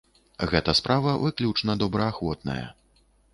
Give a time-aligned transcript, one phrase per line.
[0.53, 2.65] Гэта справа выключна добраахвотная.